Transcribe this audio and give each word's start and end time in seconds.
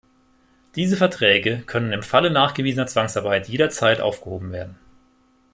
Diese 0.73 0.97
Verträge 0.97 1.61
können 1.67 1.91
im 1.93 2.01
Falle 2.01 2.31
nachgewiesener 2.31 2.87
Zwangsarbeit 2.87 3.47
jederzeit 3.47 4.01
aufgehoben 4.01 4.51
werden. 4.51 4.79